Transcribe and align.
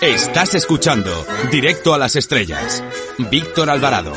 Estás 0.00 0.54
escuchando 0.54 1.10
Directo 1.52 1.92
a 1.92 1.98
las 1.98 2.16
Estrellas. 2.16 2.82
Víctor 3.30 3.68
Alvarado. 3.68 4.14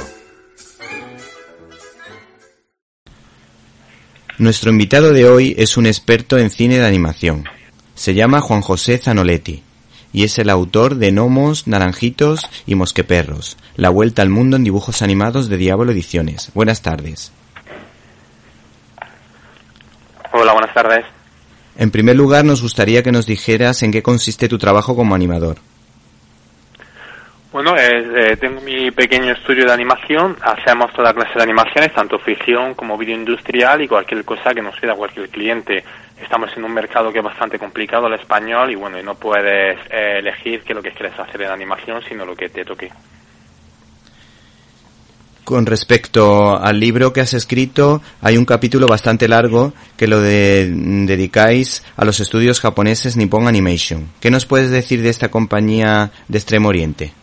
Nuestro 4.38 4.72
invitado 4.72 5.12
de 5.12 5.28
hoy 5.28 5.54
es 5.58 5.76
un 5.76 5.86
experto 5.86 6.38
en 6.38 6.52
cine 6.52 6.80
de 6.80 6.88
animación. 6.88 7.44
Se 7.96 8.14
llama 8.14 8.40
Juan 8.40 8.62
José 8.62 8.98
Zanoletti 8.98 9.62
y 10.14 10.24
es 10.24 10.40
el 10.40 10.50
autor 10.50 10.96
de 10.96 11.12
Gnomos, 11.12 11.68
Naranjitos 11.68 12.50
y 12.66 12.76
Mosqueperros, 12.76 13.58
La 13.76 13.90
Vuelta 13.90 14.22
al 14.22 14.30
Mundo 14.30 14.56
en 14.56 14.64
Dibujos 14.64 15.02
Animados 15.02 15.50
de 15.50 15.58
Diablo 15.58 15.92
Ediciones. 15.92 16.50
Buenas 16.54 16.82
tardes. 16.82 17.34
Hola, 20.32 20.54
buenas 20.54 20.74
tardes. 20.74 21.04
En 21.76 21.92
primer 21.92 22.16
lugar, 22.16 22.46
nos 22.46 22.62
gustaría 22.62 23.04
que 23.04 23.12
nos 23.12 23.26
dijeras 23.26 23.84
en 23.84 23.92
qué 23.92 24.02
consiste 24.02 24.48
tu 24.48 24.58
trabajo 24.58 24.96
como 24.96 25.14
animador. 25.14 25.58
Bueno, 27.54 27.76
eh, 27.78 28.36
tengo 28.38 28.62
mi 28.62 28.90
pequeño 28.90 29.32
estudio 29.32 29.68
de 29.68 29.74
animación, 29.74 30.36
hacemos 30.42 30.92
toda 30.92 31.14
clase 31.14 31.34
de 31.36 31.44
animaciones, 31.44 31.94
tanto 31.94 32.18
ficción 32.18 32.74
como 32.74 32.98
vídeo 32.98 33.14
industrial 33.14 33.80
y 33.84 33.88
cualquier 33.88 34.26
cosa 34.26 34.56
que 34.56 34.62
nos 34.64 34.76
pida 34.80 34.96
cualquier 34.96 35.30
cliente. 35.30 35.84
Estamos 36.20 36.50
en 36.58 36.64
un 36.64 36.74
mercado 36.74 37.12
que 37.12 37.20
es 37.20 37.24
bastante 37.24 37.60
complicado, 37.60 38.08
el 38.08 38.16
español, 38.16 38.72
y 38.72 38.76
bueno, 38.76 39.00
no 39.04 39.14
puedes 39.14 39.78
eh, 39.92 40.18
elegir 40.18 40.64
qué 40.64 40.74
es 40.74 40.78
lo 40.78 40.82
que 40.82 40.94
quieres 40.94 41.14
hacer 41.20 41.44
en 41.44 41.52
animación, 41.52 42.02
sino 42.10 42.26
lo 42.26 42.36
que 42.36 42.50
te 42.50 42.66
toque. 42.66 42.90
Con 45.44 45.68
respecto 45.68 46.58
al 46.60 46.80
libro 46.80 47.14
que 47.14 47.22
has 47.22 47.36
escrito, 47.36 48.02
hay 48.24 48.38
un 48.38 48.46
capítulo 48.46 48.88
bastante 48.88 49.28
largo 49.28 49.74
que 49.96 50.08
lo 50.08 50.22
dedicáis 50.22 51.86
a 51.98 52.04
los 52.04 52.20
estudios 52.20 52.60
japoneses 52.60 53.16
Nippon 53.16 53.48
Animation. 53.48 54.10
¿Qué 54.20 54.32
nos 54.32 54.48
puedes 54.48 54.72
decir 54.72 55.04
de 55.04 55.10
esta 55.10 55.30
compañía 55.30 56.10
de 56.28 56.38
Extremo 56.40 56.70
Oriente? 56.70 57.14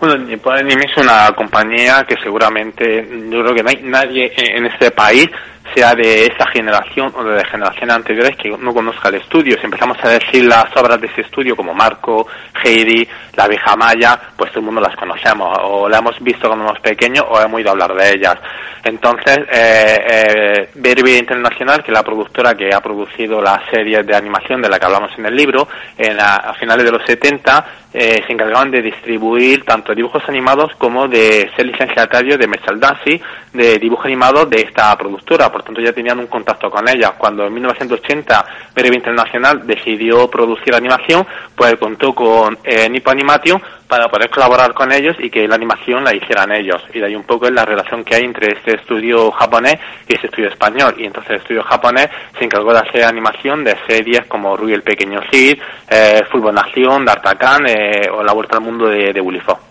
Bueno, 0.00 0.16
Nippon 0.18 0.54
Anime 0.54 0.84
es 0.84 0.96
una 1.02 1.32
compañía 1.32 2.04
que 2.08 2.14
seguramente, 2.22 3.04
yo 3.28 3.42
creo 3.42 3.54
que 3.54 3.62
no 3.64 3.70
hay 3.70 3.80
nadie 3.82 4.32
en 4.36 4.66
este 4.66 4.92
país 4.92 5.28
sea 5.74 5.94
de 5.94 6.26
esa 6.26 6.46
generación 6.52 7.12
o 7.16 7.24
de 7.24 7.44
generaciones 7.44 7.96
anteriores 7.96 8.36
que 8.36 8.50
no 8.50 8.72
conozca 8.72 9.08
el 9.08 9.16
estudio. 9.16 9.56
Si 9.58 9.64
empezamos 9.64 9.96
a 10.02 10.08
decir 10.08 10.44
las 10.44 10.74
obras 10.76 11.00
de 11.00 11.06
ese 11.06 11.22
estudio 11.22 11.56
como 11.56 11.74
Marco, 11.74 12.26
Heidi, 12.62 13.06
La 13.36 13.46
Vieja 13.48 13.76
Maya, 13.76 14.18
pues 14.36 14.50
todo 14.50 14.60
el 14.60 14.66
mundo 14.66 14.80
las 14.80 14.96
conocemos 14.96 15.58
o 15.62 15.88
la 15.88 15.98
hemos 15.98 16.18
visto 16.20 16.48
cuando 16.48 16.64
éramos 16.64 16.82
pequeños 16.82 17.24
o 17.28 17.40
hemos 17.40 17.56
oído 17.56 17.70
hablar 17.70 17.94
de 17.94 18.14
ellas. 18.14 18.36
Entonces, 18.84 19.38
eh, 19.50 20.68
eh, 20.76 21.18
Internacional, 21.18 21.82
que 21.82 21.90
es 21.90 21.96
la 21.96 22.02
productora 22.02 22.54
que 22.54 22.70
ha 22.72 22.80
producido 22.80 23.40
la 23.40 23.60
serie 23.70 24.02
de 24.02 24.16
animación 24.16 24.62
de 24.62 24.68
la 24.68 24.78
que 24.78 24.86
hablamos 24.86 25.10
en 25.18 25.26
el 25.26 25.34
libro, 25.34 25.68
en 25.96 26.18
a 26.20 26.54
finales 26.54 26.84
de 26.84 26.92
los 26.92 27.04
70 27.04 27.64
eh, 27.92 28.22
se 28.26 28.32
encargaban 28.32 28.70
de 28.70 28.82
distribuir 28.82 29.64
tanto 29.64 29.94
dibujos 29.94 30.22
animados 30.28 30.72
como 30.76 31.08
de 31.08 31.50
ser 31.56 31.64
licenciatario 31.64 32.36
de 32.36 32.46
Dancy, 32.76 33.20
de 33.54 33.78
dibujo 33.78 34.04
animado 34.04 34.44
de 34.44 34.60
esta 34.60 34.96
productora 34.98 35.50
por 35.58 35.64
tanto 35.64 35.80
ya 35.80 35.92
tenían 35.92 36.20
un 36.20 36.28
contacto 36.28 36.70
con 36.70 36.88
ellas. 36.88 37.12
Cuando 37.18 37.44
en 37.44 37.52
1980 37.52 38.46
Breve 38.74 38.94
Internacional 38.94 39.66
decidió 39.66 40.30
producir 40.30 40.72
animación, 40.72 41.26
pues 41.56 41.74
contó 41.78 42.14
con 42.14 42.56
eh, 42.62 42.88
Nippon 42.88 43.14
Animation 43.14 43.60
para 43.88 44.08
poder 44.08 44.30
colaborar 44.30 44.72
con 44.72 44.92
ellos 44.92 45.16
y 45.18 45.30
que 45.30 45.48
la 45.48 45.56
animación 45.56 46.04
la 46.04 46.14
hicieran 46.14 46.52
ellos. 46.52 46.80
Y 46.94 47.00
de 47.00 47.06
ahí 47.06 47.16
un 47.16 47.24
poco 47.24 47.46
es 47.46 47.52
la 47.52 47.64
relación 47.64 48.04
que 48.04 48.14
hay 48.14 48.22
entre 48.22 48.52
este 48.52 48.76
estudio 48.76 49.32
japonés 49.32 49.80
y 50.06 50.14
este 50.14 50.28
estudio 50.28 50.48
español. 50.50 50.94
Y 50.96 51.06
entonces 51.06 51.30
el 51.30 51.36
estudio 51.38 51.64
japonés 51.64 52.08
se 52.38 52.44
encargó 52.44 52.72
de 52.72 52.78
hacer 52.78 53.04
animación 53.04 53.64
de 53.64 53.76
series 53.88 54.26
como 54.26 54.56
Rui 54.56 54.74
el 54.74 54.82
Pequeño 54.82 55.20
Cid, 55.32 55.58
eh, 55.90 56.22
Fútbol 56.30 56.54
Nación, 56.54 57.04
D'Artagnan 57.04 57.66
eh, 57.66 58.08
o 58.12 58.22
La 58.22 58.32
Vuelta 58.32 58.58
al 58.58 58.62
Mundo 58.62 58.86
de, 58.86 59.12
de 59.12 59.20
Willy 59.20 59.40
Fox. 59.40 59.67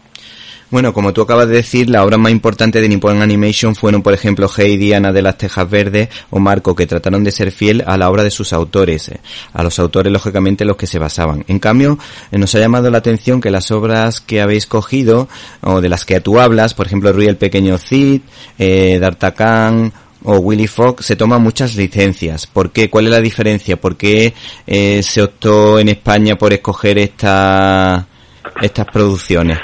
Bueno, 0.70 0.94
como 0.94 1.14
tú 1.14 1.22
acabas 1.22 1.48
de 1.48 1.56
decir, 1.56 1.90
la 1.90 2.04
obra 2.04 2.18
más 2.18 2.30
importante 2.30 2.82
de 2.82 2.90
Nippon 2.90 3.22
Animation 3.22 3.74
fueron, 3.74 4.02
por 4.02 4.14
ejemplo, 4.14 4.50
Heidi, 4.54 4.92
Ana 4.92 5.14
de 5.14 5.22
las 5.22 5.38
Tejas 5.38 5.70
Verdes 5.70 6.10
o 6.30 6.40
Marco, 6.40 6.76
que 6.76 6.86
trataron 6.86 7.24
de 7.24 7.32
ser 7.32 7.52
fiel 7.52 7.86
a 7.88 7.98
la 7.98 8.10
obra 8.10 8.24
de 8.24 8.32
sus 8.32 8.52
autores, 8.52 9.08
eh, 9.08 9.22
a 9.54 9.64
los 9.64 9.80
autores, 9.80 10.12
lógicamente, 10.12 10.66
los 10.66 10.76
que 10.76 10.86
se 10.86 11.00
basaban. 11.00 11.46
En 11.48 11.60
cambio, 11.60 11.98
eh, 12.32 12.38
nos 12.38 12.54
ha 12.54 12.60
llamado 12.60 12.90
la 12.90 12.98
atención 12.98 13.40
que 13.40 13.50
las 13.50 13.72
obras 13.72 14.20
que 14.20 14.42
habéis 14.42 14.66
cogido, 14.66 15.30
o 15.62 15.80
de 15.80 15.88
las 15.88 16.04
que 16.04 16.20
tú 16.20 16.38
hablas, 16.38 16.74
por 16.74 16.88
ejemplo, 16.88 17.14
Rui 17.14 17.28
el 17.28 17.38
Pequeño 17.38 17.78
Cid, 17.78 18.22
eh, 18.60 19.00
o 20.24 20.40
Willy 20.40 20.68
Fox 20.68 21.06
se 21.06 21.16
toman 21.16 21.42
muchas 21.42 21.76
licencias. 21.76 22.48
¿Por 22.48 22.72
qué? 22.72 22.90
¿Cuál 22.90 23.06
es 23.06 23.12
la 23.12 23.22
diferencia? 23.22 23.80
¿Por 23.80 23.96
qué 23.96 24.34
eh, 24.66 25.02
se 25.02 25.24
optó 25.24 25.80
en 25.80 25.88
España 25.88 26.38
por 26.38 26.52
escoger 26.52 26.98
esta, 26.98 28.06
estas 28.62 28.86
producciones? 28.88 29.60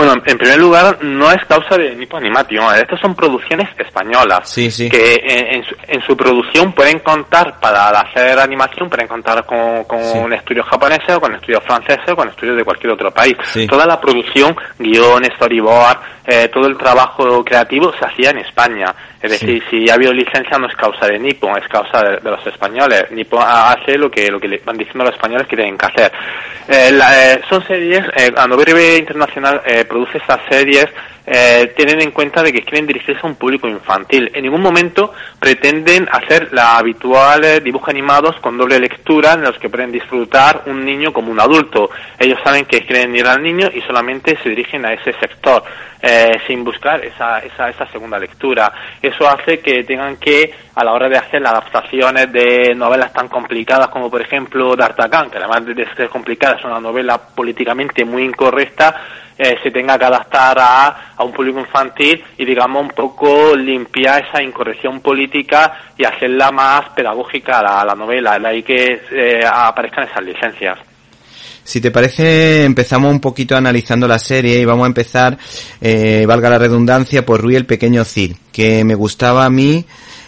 Bueno, 0.00 0.14
en 0.24 0.38
primer 0.38 0.58
lugar, 0.58 0.96
no 1.02 1.30
es 1.30 1.44
causa 1.44 1.76
de 1.76 1.94
Nippon 1.94 2.24
Animation. 2.24 2.74
Estas 2.74 2.98
son 3.02 3.14
producciones 3.14 3.68
españolas. 3.76 4.48
Que 4.88 5.62
en, 5.88 6.02
su, 6.02 6.16
producción 6.16 6.72
pueden 6.72 7.00
contar, 7.00 7.60
para 7.60 7.90
hacer 7.90 8.38
animación, 8.38 8.88
pueden 8.88 9.06
contar 9.06 9.44
con, 9.44 9.84
con 9.84 10.02
un 10.02 10.32
estudio 10.32 10.62
japonés 10.62 11.00
o 11.14 11.20
con 11.20 11.34
estudios 11.34 11.62
franceses 11.64 12.08
o 12.08 12.16
con 12.16 12.30
estudios 12.30 12.56
de 12.56 12.64
cualquier 12.64 12.94
otro 12.94 13.10
país. 13.10 13.34
Toda 13.68 13.84
la 13.84 14.00
producción, 14.00 14.56
guion, 14.78 15.22
storyboard, 15.36 15.98
eh, 16.26 16.48
todo 16.48 16.66
el 16.66 16.78
trabajo 16.78 17.44
creativo 17.44 17.92
se 17.98 18.06
hacía 18.06 18.30
en 18.30 18.38
España. 18.38 18.94
Es 19.22 19.30
decir, 19.32 19.62
si 19.70 19.88
ha 19.90 19.94
habido 19.94 20.12
licencia 20.12 20.58
no 20.58 20.66
es 20.66 20.74
causa 20.76 21.06
de 21.06 21.18
Nippon, 21.18 21.58
es 21.58 21.68
causa 21.68 22.02
de, 22.02 22.20
los 22.22 22.46
españoles. 22.46 23.04
Nippon 23.10 23.42
hace 23.44 23.98
lo 23.98 24.10
que, 24.10 24.30
lo 24.30 24.40
que 24.40 24.48
le 24.48 24.58
van 24.64 24.78
diciendo 24.78 25.04
los 25.04 25.14
españoles 25.14 25.46
que 25.46 25.56
tienen 25.56 25.76
que 25.76 25.86
hacer. 25.86 26.12
Eh, 26.68 26.90
eh, 26.90 27.40
son 27.48 27.66
series, 27.66 28.04
cuando 28.34 28.56
Breve 28.56 28.96
Internacional 28.96 29.60
produce 29.88 30.18
estas 30.18 30.40
series, 30.48 30.86
eh, 31.32 31.72
tienen 31.76 32.00
en 32.00 32.10
cuenta 32.10 32.42
de 32.42 32.52
que 32.52 32.62
quieren 32.62 32.88
dirigirse 32.88 33.20
a 33.22 33.26
un 33.28 33.36
público 33.36 33.68
infantil. 33.68 34.32
En 34.34 34.42
ningún 34.42 34.62
momento 34.62 35.12
pretenden 35.38 36.08
hacer 36.10 36.52
la 36.52 36.76
habitual 36.76 37.44
eh, 37.44 37.60
dibujo 37.60 37.88
animados 37.88 38.34
con 38.40 38.58
doble 38.58 38.80
lectura 38.80 39.34
en 39.34 39.42
los 39.42 39.56
que 39.58 39.68
pueden 39.68 39.92
disfrutar 39.92 40.64
un 40.66 40.84
niño 40.84 41.12
como 41.12 41.30
un 41.30 41.38
adulto. 41.38 41.90
Ellos 42.18 42.40
saben 42.42 42.64
que 42.64 42.84
quieren 42.84 43.14
ir 43.14 43.28
al 43.28 43.40
niño 43.42 43.68
y 43.72 43.80
solamente 43.82 44.38
se 44.42 44.48
dirigen 44.48 44.84
a 44.84 44.92
ese 44.92 45.12
sector 45.20 45.62
eh, 46.02 46.32
sin 46.48 46.64
buscar 46.64 47.04
esa, 47.04 47.38
esa, 47.38 47.68
esa 47.68 47.86
segunda 47.92 48.18
lectura. 48.18 48.72
Eso 49.10 49.28
hace 49.28 49.58
que 49.58 49.82
tengan 49.82 50.16
que, 50.18 50.52
a 50.74 50.84
la 50.84 50.92
hora 50.92 51.08
de 51.08 51.18
hacer 51.18 51.42
las 51.42 51.52
adaptaciones 51.52 52.32
de 52.32 52.74
novelas 52.76 53.12
tan 53.12 53.28
complicadas 53.28 53.88
como 53.88 54.08
por 54.08 54.20
ejemplo 54.20 54.76
D'Artagnan, 54.76 55.30
que 55.30 55.38
además 55.38 55.66
de 55.66 55.86
ser 55.96 56.08
complicada 56.08 56.56
es 56.56 56.64
una 56.64 56.78
novela 56.78 57.18
políticamente 57.18 58.04
muy 58.04 58.22
incorrecta, 58.22 58.94
eh, 59.36 59.58
se 59.62 59.70
tenga 59.70 59.98
que 59.98 60.04
adaptar 60.04 60.58
a, 60.60 61.14
a, 61.16 61.24
un 61.24 61.32
público 61.32 61.58
infantil 61.58 62.22
y 62.36 62.44
digamos 62.44 62.82
un 62.82 62.90
poco 62.90 63.56
limpiar 63.56 64.26
esa 64.26 64.42
incorrección 64.42 65.00
política 65.00 65.92
y 65.96 66.04
hacerla 66.04 66.52
más 66.52 66.90
pedagógica 66.90 67.58
a 67.58 67.84
la, 67.84 67.94
novela, 67.94 68.38
de 68.38 68.46
ahí 68.46 68.62
que 68.62 69.02
eh, 69.10 69.40
aparezcan 69.44 70.04
esas 70.04 70.22
licencias. 70.22 70.89
Si 71.64 71.80
te 71.80 71.90
parece, 71.90 72.64
empezamos 72.64 73.12
un 73.12 73.20
poquito 73.20 73.56
analizando 73.56 74.08
la 74.08 74.18
serie 74.18 74.60
y 74.60 74.64
vamos 74.64 74.84
a 74.84 74.88
empezar, 74.88 75.38
eh, 75.80 76.24
valga 76.26 76.50
la 76.50 76.58
redundancia, 76.58 77.24
por 77.24 77.40
Rui 77.40 77.56
el 77.56 77.66
Pequeño 77.66 78.04
Cid, 78.04 78.36
que 78.52 78.84
me 78.84 78.94
gustaba 78.94 79.44
a 79.44 79.50
mí 79.50 79.84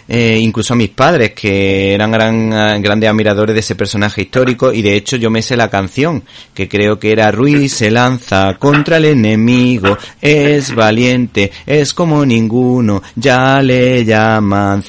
eh, 0.07 0.37
incluso 0.39 0.73
a 0.73 0.77
mis 0.77 0.89
padres, 0.89 1.31
que 1.33 1.93
eran 1.93 2.11
gran, 2.11 2.81
grandes 2.81 3.09
admiradores 3.09 3.53
de 3.53 3.59
ese 3.59 3.75
personaje 3.75 4.23
histórico, 4.23 4.71
y 4.71 4.81
de 4.81 4.95
hecho 4.95 5.17
yo 5.17 5.29
me 5.29 5.41
sé 5.41 5.57
la 5.57 5.69
canción, 5.69 6.23
que 6.53 6.67
creo 6.67 6.99
que 6.99 7.11
era 7.11 7.31
Ruiz 7.31 7.73
se 7.73 7.91
lanza 7.91 8.55
contra 8.59 8.97
el 8.97 9.05
enemigo, 9.05 9.97
es 10.21 10.73
valiente, 10.73 11.51
es 11.65 11.93
como 11.93 12.25
ninguno, 12.25 13.01
ya 13.15 13.61
le 13.61 14.05
llaman 14.05 14.83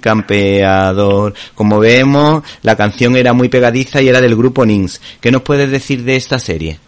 campeador. 0.00 1.34
Como 1.54 1.78
vemos, 1.78 2.42
la 2.62 2.76
canción 2.76 3.16
era 3.16 3.32
muy 3.32 3.48
pegadiza 3.48 4.00
y 4.02 4.08
era 4.08 4.20
del 4.20 4.36
grupo 4.36 4.64
Nins. 4.64 5.00
¿Qué 5.20 5.30
nos 5.30 5.42
puedes 5.42 5.70
decir 5.70 6.04
de 6.04 6.16
esta 6.16 6.38
serie? 6.38 6.87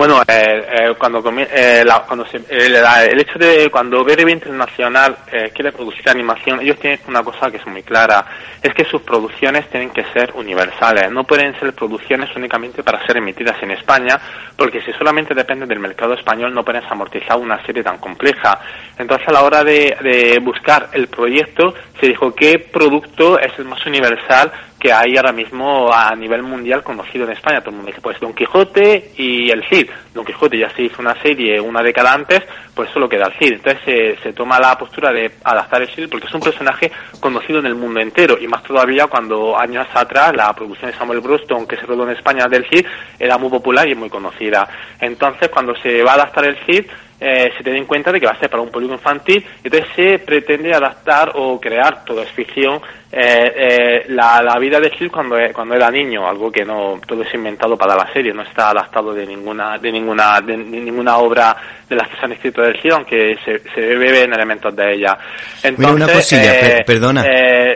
Bueno, 0.00 0.22
eh, 0.26 0.64
eh, 0.66 0.94
cuando, 0.96 1.22
eh, 1.28 1.84
cuando 2.06 2.24
el 2.48 3.20
hecho 3.20 3.38
de 3.38 3.68
cuando 3.70 4.02
BRB 4.02 4.30
Internacional 4.30 5.18
quiere 5.54 5.72
producir 5.72 6.08
animación, 6.08 6.58
ellos 6.62 6.78
tienen 6.78 7.00
una 7.06 7.22
cosa 7.22 7.50
que 7.50 7.58
es 7.58 7.66
muy 7.66 7.82
clara, 7.82 8.24
es 8.62 8.72
que 8.72 8.86
sus 8.86 9.02
producciones 9.02 9.68
tienen 9.68 9.90
que 9.90 10.02
ser 10.14 10.32
universales, 10.36 11.12
no 11.12 11.24
pueden 11.24 11.52
ser 11.60 11.74
producciones 11.74 12.34
únicamente 12.34 12.82
para 12.82 13.06
ser 13.06 13.18
emitidas 13.18 13.62
en 13.62 13.72
España, 13.72 14.18
porque 14.56 14.80
si 14.80 14.90
solamente 14.94 15.34
depende 15.34 15.66
del 15.66 15.80
mercado 15.80 16.14
español 16.14 16.54
no 16.54 16.64
pueden 16.64 16.82
amortizar 16.88 17.36
una 17.36 17.62
serie 17.66 17.82
tan 17.82 17.98
compleja. 17.98 18.58
Entonces 18.96 19.28
a 19.28 19.32
la 19.32 19.42
hora 19.42 19.62
de, 19.62 19.98
de 20.00 20.38
buscar 20.40 20.88
el 20.94 21.08
proyecto 21.08 21.74
se 22.00 22.06
dijo 22.06 22.34
qué 22.34 22.58
producto 22.58 23.38
es 23.38 23.52
el 23.58 23.66
más 23.66 23.84
universal 23.84 24.50
que 24.80 24.92
hay 24.92 25.16
ahora 25.16 25.32
mismo 25.32 25.92
a 25.92 26.16
nivel 26.16 26.42
mundial 26.42 26.82
conocido 26.82 27.26
en 27.26 27.32
España. 27.32 27.60
Todo 27.60 27.70
el 27.70 27.76
mundo 27.76 27.90
dice, 27.90 28.00
pues 28.00 28.18
Don 28.18 28.32
Quijote 28.32 29.12
y 29.16 29.50
el 29.50 29.62
Cid. 29.68 29.90
Don 30.14 30.24
Quijote 30.24 30.58
ya 30.58 30.70
se 30.70 30.82
hizo 30.82 31.02
una 31.02 31.14
serie 31.20 31.60
una 31.60 31.82
década 31.82 32.14
antes, 32.14 32.42
pues 32.74 32.88
solo 32.90 33.06
queda 33.06 33.26
el 33.26 33.34
Cid. 33.34 33.52
Entonces 33.52 34.18
se, 34.22 34.32
toma 34.32 34.58
la 34.58 34.76
postura 34.78 35.12
de 35.12 35.30
adaptar 35.44 35.82
el 35.82 35.88
Cid 35.88 36.08
porque 36.08 36.26
es 36.26 36.34
un 36.34 36.40
personaje 36.40 36.90
conocido 37.20 37.58
en 37.58 37.66
el 37.66 37.74
mundo 37.74 38.00
entero 38.00 38.38
y 38.40 38.48
más 38.48 38.62
todavía 38.62 39.06
cuando 39.06 39.58
años 39.58 39.86
atrás 39.92 40.34
la 40.34 40.54
producción 40.54 40.90
de 40.90 40.96
Samuel 40.96 41.20
Bruston 41.20 41.66
que 41.66 41.76
se 41.76 41.84
rodó 41.84 42.04
en 42.04 42.16
España 42.16 42.46
del 42.48 42.66
Cid 42.70 42.86
era 43.18 43.36
muy 43.36 43.50
popular 43.50 43.86
y 43.86 43.94
muy 43.94 44.08
conocida. 44.08 44.66
Entonces 44.98 45.50
cuando 45.50 45.76
se 45.76 46.02
va 46.02 46.12
a 46.12 46.14
adaptar 46.14 46.46
el 46.46 46.56
Cid 46.64 46.86
eh, 47.22 47.52
se 47.54 47.62
tiene 47.62 47.80
en 47.80 47.84
cuenta 47.84 48.10
de 48.10 48.18
que 48.18 48.24
va 48.24 48.32
a 48.32 48.38
ser 48.38 48.48
para 48.48 48.62
un 48.62 48.70
público 48.70 48.94
infantil, 48.94 49.44
entonces 49.62 49.90
se 49.94 50.18
pretende 50.20 50.72
adaptar 50.72 51.32
o 51.34 51.60
crear, 51.60 52.02
todo 52.02 52.22
es 52.22 52.30
ficción, 52.30 52.80
eh, 53.12 53.52
eh, 53.56 54.04
la, 54.08 54.40
la, 54.42 54.58
vida 54.58 54.80
de 54.80 54.88
Gil 54.90 55.10
cuando, 55.10 55.36
cuando 55.52 55.74
era 55.74 55.90
niño, 55.90 56.26
algo 56.26 56.50
que 56.50 56.64
no, 56.64 56.98
todo 57.06 57.22
es 57.22 57.34
inventado 57.34 57.76
para 57.76 57.94
la 57.94 58.10
serie, 58.10 58.32
no 58.32 58.42
está 58.42 58.70
adaptado 58.70 59.12
de 59.12 59.26
ninguna, 59.26 59.76
de 59.76 59.92
ninguna, 59.92 60.40
de, 60.40 60.56
ninguna 60.56 61.18
obra 61.18 61.54
de 61.86 61.94
las 61.94 62.08
que 62.08 62.16
se 62.16 62.24
han 62.24 62.32
escrito 62.32 62.62
del 62.62 62.78
Gil, 62.78 62.92
aunque 62.92 63.36
se, 63.44 63.58
se 63.74 63.80
beben 63.80 64.32
elementos 64.32 64.74
de 64.74 64.94
ella. 64.94 65.18
Entonces, 65.62 65.94
una 65.94 66.84
perdona. 66.86 67.22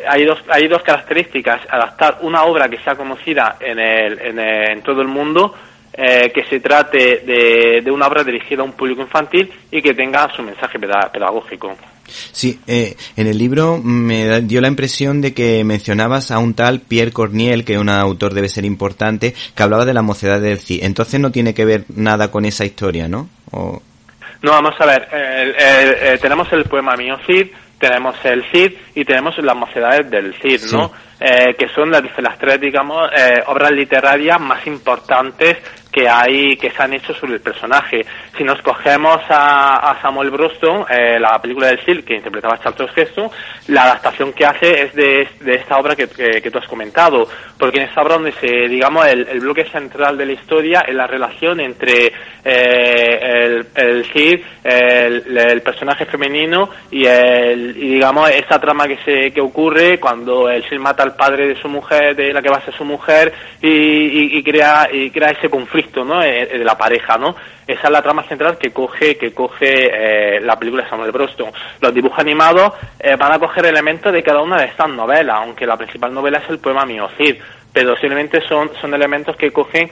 hay 0.08 0.25
dos, 0.25 0.43
hay 0.49 0.69
dos 0.69 0.82
características, 0.82 1.61
adaptar 1.69 2.19
una 2.23 2.44
obra 2.44 2.67
que 2.67 2.79
sea 2.79 2.94
conocida 2.94 3.56
en 3.61 3.79
el, 3.79 4.19
en, 4.20 4.38
en 4.38 4.82
todo 4.82 5.02
el 5.02 5.08
mundo, 5.08 5.55
eh, 5.96 6.32
que 6.35 6.44
se 6.46 6.58
trate 6.58 7.23
de, 7.25 7.91
una 7.91 8.08
obra 8.08 8.25
dirigida 8.25 8.62
a 8.62 8.64
un 8.64 8.73
público 8.73 9.02
infantil 9.02 9.49
y 9.70 9.81
que 9.81 9.94
tenga 9.94 10.29
su 10.35 10.43
mensaje 10.43 10.76
pedagógico. 10.79 11.76
Sí, 12.06 12.58
eh, 12.67 12.96
en 13.17 13.29
el 13.29 13.38
libro 13.38 13.79
me 13.79 14.41
dio 14.43 14.61
la 14.61 14.67
impresión 14.67 15.20
de 15.20 15.32
que 15.32 15.62
mencionabas 15.62 16.32
a 16.32 16.38
un 16.38 16.55
tal 16.55 16.81
Pierre 16.81 17.12
Corniel, 17.12 17.64
que 17.64 17.79
un 17.79 17.88
autor 17.88 18.35
debe 18.35 18.49
ser 18.49 18.64
importante, 18.64 19.35
que 19.55 19.62
hablaba 19.62 19.85
de 19.85 19.94
la 19.94 20.02
mocedad 20.02 20.41
del 20.41 20.58
CID. 20.58 20.82
Entonces 20.82 21.20
no 21.20 21.31
tiene 21.31 21.55
que 21.55 21.64
ver 21.64 21.85
nada 21.94 22.31
con 22.31 22.44
esa 22.44 22.64
historia, 22.64 23.06
¿no? 23.06 23.29
No, 23.52 24.50
vamos 24.50 24.75
a 24.81 24.87
ver, 24.87 25.08
eh, 25.12 26.19
tenemos 26.20 26.52
el 26.52 26.64
poema 26.64 26.97
Mío 26.97 27.17
Cid, 27.25 27.47
tenemos 27.79 28.17
el 28.25 28.44
Cid 28.50 28.73
y 28.94 29.05
tenemos 29.05 29.38
las 29.38 29.56
mocedades 29.56 30.11
del 30.11 30.35
Cid, 30.43 30.73
¿no? 30.73 30.90
Que 31.19 31.69
son 31.75 31.90
las, 31.90 32.02
las 32.19 32.38
tres, 32.38 32.61
digamos, 32.61 33.08
obras 33.46 33.70
literarias 33.70 34.40
más 34.40 34.66
importantes 34.66 35.58
que 35.94 36.08
hay 36.08 36.56
que 36.56 36.72
se 36.72 36.82
han 36.82 36.93
hecho 36.93 37.14
sobre 37.14 37.34
el 37.34 37.40
personaje. 37.40 38.05
Si 38.37 38.43
nos 38.43 38.61
cogemos 38.62 39.20
a, 39.28 39.96
Samuel 40.02 40.31
Broston, 40.31 40.84
eh, 40.90 41.20
la 41.20 41.40
película 41.40 41.69
del 41.69 41.78
Sil 41.87 42.02
que 42.05 42.16
interpretaba 42.16 42.56
a 42.56 42.58
Charles 42.58 42.90
Gesto, 42.93 43.31
la 43.69 43.84
adaptación 43.84 44.32
que 44.32 44.44
hace 44.44 44.82
es 44.82 44.94
de, 44.94 45.28
esta 45.46 45.78
obra 45.78 45.94
que, 45.94 46.08
que, 46.08 46.50
tú 46.50 46.58
has 46.58 46.66
comentado, 46.66 47.28
porque 47.56 47.78
en 47.78 47.88
esta 47.88 48.02
obra 48.02 48.14
donde 48.14 48.32
se, 48.32 48.69
digamos, 48.69 49.06
el, 49.06 49.38
bloque 49.38 49.66
central 49.66 50.19
de 50.19 50.26
la 50.26 50.32
historia 50.32 50.81
es 50.81 50.94
la 50.96 51.06
relación 51.06 51.61
entre 51.61 52.12
eh, 52.44 53.20
el, 53.22 53.66
el 53.76 54.05
Cid, 54.06 54.40
el, 54.64 55.62
personaje 55.62 56.06
femenino 56.06 56.70
y, 56.90 57.06
el, 57.06 57.76
y 57.76 57.94
digamos 57.94 58.31
esa 58.31 58.58
trama 58.58 58.88
que 58.88 58.99
se 59.05 59.31
que 59.31 59.40
ocurre 59.40 60.00
cuando 60.00 60.50
el 60.50 60.64
Cid 60.69 60.78
mata 60.78 61.03
al 61.04 61.14
padre 61.14 61.46
de 61.48 61.56
su 61.56 61.68
mujer, 61.68 62.16
de 62.16 62.32
la 62.32 62.42
que 62.42 62.50
va 62.50 62.56
a 62.56 62.64
ser 62.64 62.74
su 62.74 62.84
mujer 62.84 63.32
y, 63.60 64.36
y 64.36 64.42
crea 64.42 64.88
y 64.92 65.10
crea 65.10 65.30
ese 65.30 65.48
conflicto 65.48 66.04
¿no? 66.04 66.22
Eh, 66.22 66.42
eh, 66.42 66.58
de 66.58 66.64
la 66.64 66.76
pareja, 66.76 67.16
¿no? 67.16 67.36
Esa 67.66 67.84
es 67.84 67.90
la 67.90 68.02
trama 68.02 68.24
central 68.24 68.58
que 68.58 68.72
coge, 68.72 69.16
que 69.16 69.32
coge 69.32 70.36
eh, 70.36 70.40
la 70.40 70.58
película 70.58 70.82
de 70.82 70.90
Samuel 70.90 71.12
Broston. 71.12 71.50
Los 71.80 71.94
dibujos 71.94 72.18
animados 72.18 72.72
van 73.18 73.32
a 73.32 73.38
coger 73.38 73.66
elementos 73.66 74.12
de 74.12 74.22
cada 74.22 74.42
una 74.42 74.58
de 74.58 74.66
estas 74.66 74.88
novelas, 74.90 75.36
aunque 75.38 75.66
la 75.66 75.76
principal 75.76 76.12
novela 76.12 76.38
es 76.38 76.50
el 76.50 76.58
poema 76.58 76.84
Mío 76.84 77.08
Cid 77.16 77.36
pero 77.72 77.96
simplemente 77.96 78.40
son, 78.46 78.70
son 78.80 78.94
elementos 78.94 79.34
que 79.34 79.50
cogen, 79.50 79.90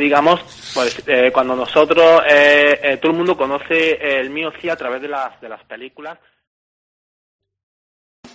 digamos, 0.00 0.40
pues, 0.74 1.04
cuando 1.32 1.54
nosotros, 1.54 2.24
todo 3.00 3.12
el 3.12 3.16
mundo 3.16 3.36
conoce 3.36 4.18
el 4.18 4.28
mío 4.30 4.50
Cid 4.60 4.70
a 4.70 4.76
través 4.76 5.00
de 5.02 5.06
las, 5.06 5.40
de 5.40 5.48
las 5.48 5.62
películas. 5.62 6.18